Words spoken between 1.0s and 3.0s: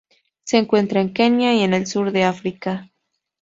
Kenia y en el sur de África.